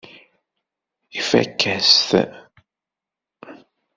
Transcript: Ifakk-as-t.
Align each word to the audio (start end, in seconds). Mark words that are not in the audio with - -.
Ifakk-as-t. 1.19 2.09